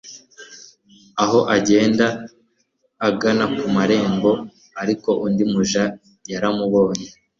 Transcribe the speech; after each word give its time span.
aho 1.23 1.39
agenda 1.55 2.05
agana 3.07 3.45
ku 3.55 3.65
marembo 3.75 4.31
ariko 4.81 5.09
undi 5.25 5.43
muja 5.51 5.83
yaramubonye 6.31 7.07